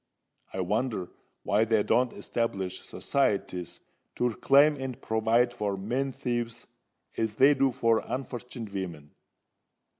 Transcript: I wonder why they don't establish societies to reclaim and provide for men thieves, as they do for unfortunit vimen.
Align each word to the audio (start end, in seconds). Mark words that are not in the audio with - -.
I 0.51 0.61
wonder 0.61 1.09
why 1.43 1.63
they 1.63 1.83
don't 1.83 2.11
establish 2.13 2.81
societies 2.81 3.81
to 4.15 4.29
reclaim 4.29 4.75
and 4.77 4.99
provide 4.99 5.53
for 5.53 5.77
men 5.77 6.11
thieves, 6.11 6.65
as 7.17 7.35
they 7.35 7.53
do 7.53 7.71
for 7.71 8.01
unfortunit 8.01 8.67
vimen. 8.69 9.09